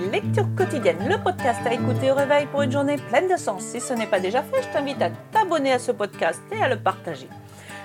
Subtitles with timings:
[0.00, 3.62] mes lectures quotidiennes, le podcast à écouter au réveil pour une journée pleine de sens.
[3.62, 6.68] Si ce n'est pas déjà fait, je t'invite à t'abonner à ce podcast et à
[6.68, 7.28] le partager.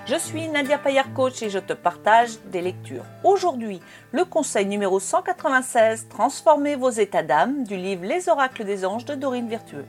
[0.06, 3.06] Je suis Nadia Payard Coach et je te partage des lectures.
[3.24, 9.06] Aujourd'hui, le conseil numéro 196, Transformez vos états d'âme du livre Les oracles des anges
[9.06, 9.86] de Dorine Virtueux.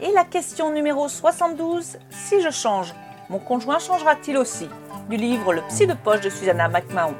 [0.00, 2.94] Et la question numéro 72, Si je change,
[3.28, 4.68] mon conjoint changera-t-il aussi?
[5.08, 7.14] Du livre Le psy de poche de Susanna McMahon.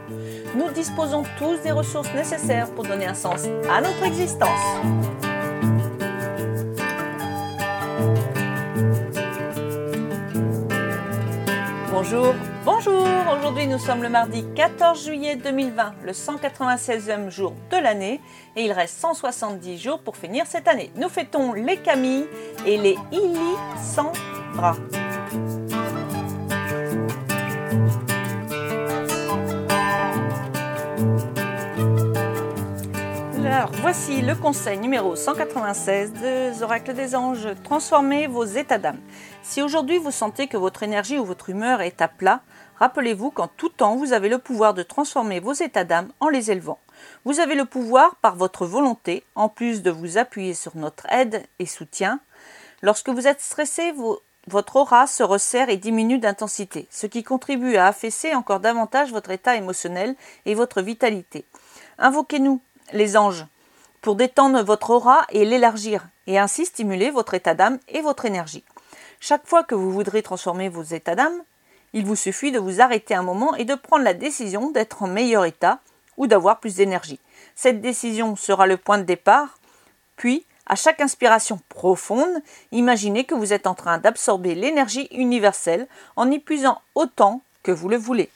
[0.56, 4.48] Nous disposons tous des ressources nécessaires pour donner un sens à notre existence.
[11.92, 18.20] Bonjour, bonjour Aujourd'hui nous sommes le mardi 14 juillet 2020, le 196e jour de l'année
[18.54, 20.90] et il reste 170 jours pour finir cette année.
[20.96, 22.26] Nous fêtons les Camille
[22.66, 24.12] et les Ili sans
[33.80, 37.48] Voici le conseil numéro 196 des oracles des anges.
[37.62, 38.98] Transformez vos états d'âme.
[39.44, 42.40] Si aujourd'hui vous sentez que votre énergie ou votre humeur est à plat,
[42.80, 46.50] rappelez-vous qu'en tout temps, vous avez le pouvoir de transformer vos états d'âme en les
[46.50, 46.80] élevant.
[47.24, 51.44] Vous avez le pouvoir, par votre volonté, en plus de vous appuyer sur notre aide
[51.60, 52.18] et soutien.
[52.82, 53.94] Lorsque vous êtes stressé,
[54.48, 59.30] votre aura se resserre et diminue d'intensité, ce qui contribue à affaisser encore davantage votre
[59.30, 61.44] état émotionnel et votre vitalité.
[61.98, 62.60] Invoquez-nous
[62.92, 63.46] les anges,
[64.00, 68.64] pour détendre votre aura et l'élargir, et ainsi stimuler votre état d'âme et votre énergie.
[69.20, 71.42] Chaque fois que vous voudrez transformer vos états d'âme,
[71.92, 75.06] il vous suffit de vous arrêter un moment et de prendre la décision d'être en
[75.06, 75.80] meilleur état
[76.16, 77.20] ou d'avoir plus d'énergie.
[77.54, 79.58] Cette décision sera le point de départ,
[80.16, 86.30] puis, à chaque inspiration profonde, imaginez que vous êtes en train d'absorber l'énergie universelle en
[86.30, 88.30] y puisant autant que vous le voulez.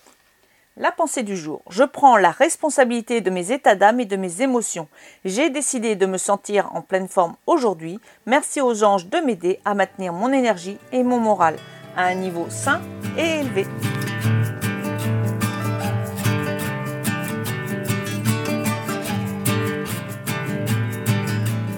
[0.80, 1.60] La pensée du jour.
[1.68, 4.88] Je prends la responsabilité de mes états d'âme et de mes émotions.
[5.26, 8.00] J'ai décidé de me sentir en pleine forme aujourd'hui.
[8.24, 11.56] Merci aux anges de m'aider à maintenir mon énergie et mon moral
[11.98, 12.80] à un niveau sain
[13.18, 13.66] et élevé.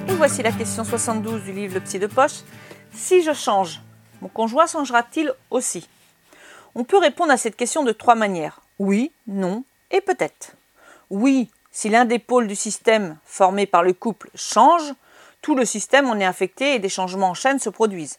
[0.08, 2.42] Et voici la question 72 du livre Le Psy de Poche.
[2.92, 3.80] Si je change,
[4.20, 5.88] mon conjoint changera-t-il aussi?
[6.76, 8.60] On peut répondre à cette question de trois manières.
[8.82, 9.62] Oui, non
[9.93, 10.56] et peut-être.
[11.09, 14.93] Oui, si l'un des pôles du système formé par le couple change,
[15.41, 18.19] tout le système en est affecté et des changements en chaîne se produisent.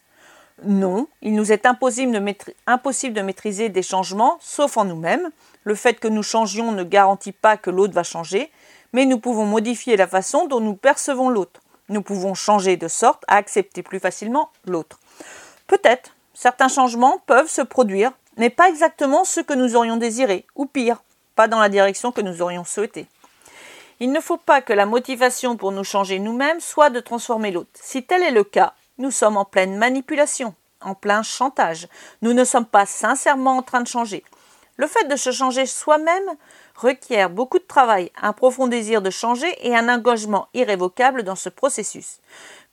[0.63, 5.31] Non, il nous est impossible de, maîtriser des changements, sauf en nous-mêmes.
[5.65, 8.49] Le fait que nous changions ne garantit pas que l'autre va changer,
[8.93, 11.59] mais nous pouvons modifier la façon dont nous percevons l'autre.
[11.89, 14.97] Nous pouvons changer de sorte à accepter plus facilement l'autre.
[15.67, 20.65] Peut-être, certains changements peuvent se produire n'est pas exactement ce que nous aurions désiré, ou
[20.65, 21.03] pire,
[21.35, 23.07] pas dans la direction que nous aurions souhaité.
[23.99, 27.69] Il ne faut pas que la motivation pour nous changer nous-mêmes soit de transformer l'autre.
[27.73, 31.87] Si tel est le cas, nous sommes en pleine manipulation, en plein chantage.
[32.21, 34.23] Nous ne sommes pas sincèrement en train de changer.
[34.75, 36.29] Le fait de se changer soi-même
[36.75, 41.49] requiert beaucoup de travail, un profond désir de changer et un engagement irrévocable dans ce
[41.49, 42.17] processus.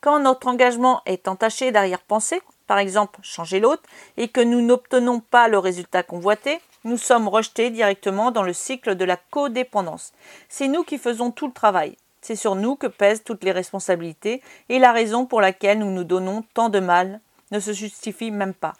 [0.00, 3.82] Quand notre engagement est entaché d'arrière-pensée, par exemple changer l'autre,
[4.16, 8.94] et que nous n'obtenons pas le résultat convoité, nous sommes rejetés directement dans le cycle
[8.94, 10.12] de la codépendance.
[10.48, 11.96] C'est nous qui faisons tout le travail.
[12.20, 16.04] C'est sur nous que pèsent toutes les responsabilités et la raison pour laquelle nous nous
[16.04, 17.18] donnons tant de mal
[17.50, 18.74] ne se justifie même pas.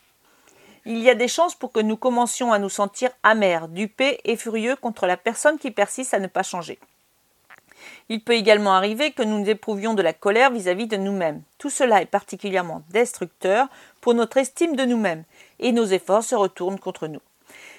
[0.87, 4.37] Il y a des chances pour que nous commencions à nous sentir amers, dupés et
[4.37, 6.79] furieux contre la personne qui persiste à ne pas changer.
[8.09, 11.43] Il peut également arriver que nous éprouvions de la colère vis-à-vis de nous-mêmes.
[11.59, 13.69] Tout cela est particulièrement destructeur
[14.01, 15.25] pour notre estime de nous-mêmes
[15.59, 17.21] et nos efforts se retournent contre nous.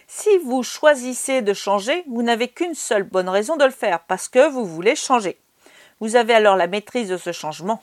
[0.07, 4.27] Si vous choisissez de changer, vous n'avez qu'une seule bonne raison de le faire, parce
[4.27, 5.37] que vous voulez changer.
[6.01, 7.81] Vous avez alors la maîtrise de ce changement.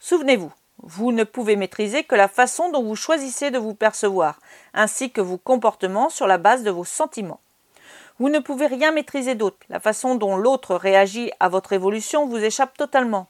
[0.00, 0.52] Souvenez-vous,
[0.82, 4.40] vous ne pouvez maîtriser que la façon dont vous choisissez de vous percevoir,
[4.74, 7.40] ainsi que vos comportements sur la base de vos sentiments.
[8.20, 9.58] Vous ne pouvez rien maîtriser d'autre.
[9.68, 13.26] La façon dont l'autre réagit à votre évolution vous échappe totalement.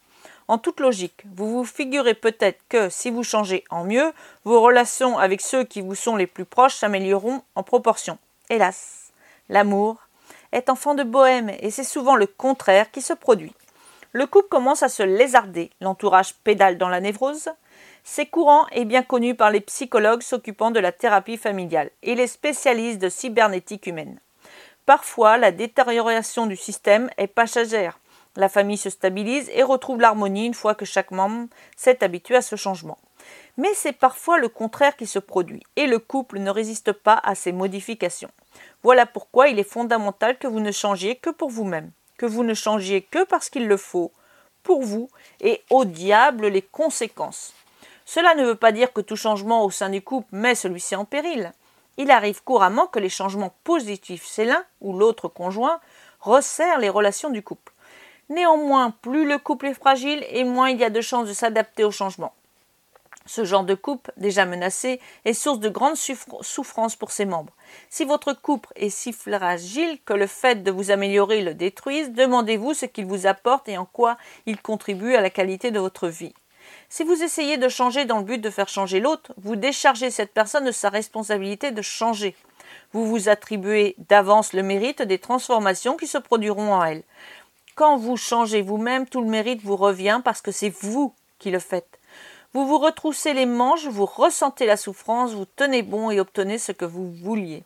[0.47, 4.13] En toute logique, vous vous figurez peut-être que si vous changez en mieux,
[4.45, 8.19] vos relations avec ceux qui vous sont les plus proches s'amélioreront en proportion.
[8.51, 9.13] Hélas,
[9.49, 9.97] l'amour
[10.53, 13.55] est enfant de bohème et c'est souvent le contraire qui se produit.
[14.13, 17.49] Le couple commence à se lézarder, l'entourage pédale dans la névrose.
[18.05, 22.27] C'est courant et bien connu par les psychologues s'occupant de la thérapie familiale et les
[22.27, 24.21] spécialistes de cybernétique humaine.
[24.87, 27.99] Parfois, la détérioration du système est passagère.
[28.37, 32.43] La famille se stabilise et retrouve l'harmonie une fois que chaque membre s'est habitué à
[32.43, 32.99] ce changement.
[33.57, 37.35] Mais c'est parfois le contraire qui se produit, et le couple ne résiste pas à
[37.35, 38.31] ces modifications.
[38.83, 42.55] Voilà pourquoi il est fondamental que vous ne changiez que pour vous-même, que vous ne
[42.55, 44.13] changiez que parce qu'il le faut,
[44.63, 45.09] pour vous
[45.41, 47.55] et au diable les conséquences.
[48.05, 51.05] Cela ne veut pas dire que tout changement au sein du couple met celui-ci en
[51.05, 51.53] péril.
[51.96, 55.81] Il arrive couramment que les changements positifs chez l'un ou l'autre conjoint
[56.20, 57.73] resserrent les relations du couple.
[58.31, 61.85] Néanmoins, plus le couple est fragile et moins il y a de chances de s'adapter
[61.85, 62.32] au changement.
[63.26, 67.55] Ce genre de couple, déjà menacé, est source de grandes souffrances pour ses membres.
[67.88, 72.75] Si votre couple est si fragile que le fait de vous améliorer le détruise, demandez-vous
[72.75, 76.35] ce qu'il vous apporte et en quoi il contribue à la qualité de votre vie.
[76.89, 80.33] Si vous essayez de changer dans le but de faire changer l'autre, vous déchargez cette
[80.33, 82.37] personne de sa responsabilité de changer.
[82.93, 87.03] Vous vous attribuez d'avance le mérite des transformations qui se produiront en elle.
[87.75, 91.59] Quand vous changez vous-même, tout le mérite vous revient parce que c'est vous qui le
[91.59, 91.99] faites.
[92.53, 96.71] Vous vous retroussez les manches, vous ressentez la souffrance, vous tenez bon et obtenez ce
[96.71, 97.65] que vous vouliez.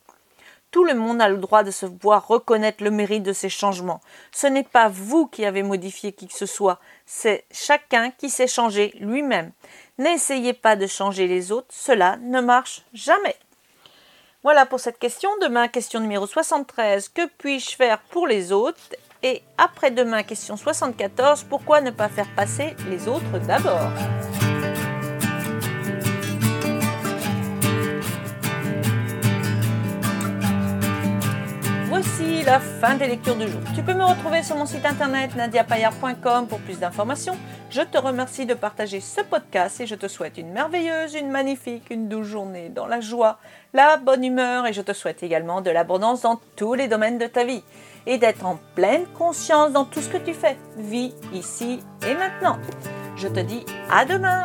[0.78, 4.00] Tout le monde a le droit de se voir reconnaître le mérite de ces changements.
[4.30, 8.46] Ce n'est pas vous qui avez modifié qui que ce soit, c'est chacun qui s'est
[8.46, 9.50] changé lui-même.
[9.98, 13.34] N'essayez pas de changer les autres, cela ne marche jamais.
[14.44, 15.28] Voilà pour cette question.
[15.42, 17.08] Demain, question numéro 73.
[17.08, 18.78] Que puis-je faire pour les autres?
[19.25, 21.42] Et après-demain, question 74.
[21.50, 23.90] Pourquoi ne pas faire passer les autres d'abord?
[32.28, 33.60] La fin des lectures du jour.
[33.75, 37.36] Tu peux me retrouver sur mon site internet nadiapayard.com pour plus d'informations.
[37.70, 41.90] Je te remercie de partager ce podcast et je te souhaite une merveilleuse, une magnifique,
[41.90, 43.38] une douce journée dans la joie,
[43.72, 47.26] la bonne humeur et je te souhaite également de l'abondance dans tous les domaines de
[47.26, 47.62] ta vie
[48.06, 50.56] et d'être en pleine conscience dans tout ce que tu fais.
[50.76, 52.58] Vis ici et maintenant.
[53.16, 54.44] Je te dis à demain